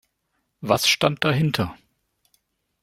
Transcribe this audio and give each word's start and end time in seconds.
Was 0.61 0.87
stand 0.89 1.23
dahinter? 1.23 1.77